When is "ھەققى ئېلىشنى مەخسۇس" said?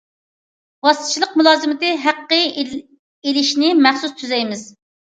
2.09-4.21